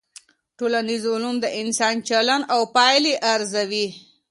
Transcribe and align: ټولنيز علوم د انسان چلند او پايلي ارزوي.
ټولنيز 0.57 1.03
علوم 1.13 1.35
د 1.39 1.45
انسان 1.61 1.95
چلند 2.07 2.43
او 2.53 2.61
پايلي 2.75 3.13
ارزوي. 3.33 3.87